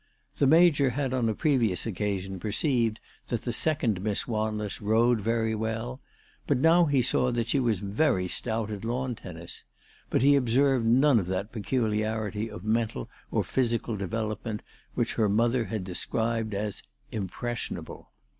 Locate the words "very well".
5.21-6.01